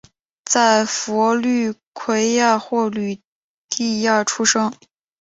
[0.45, 3.21] 在佛律癸亚或吕
[3.69, 4.73] 底亚出生。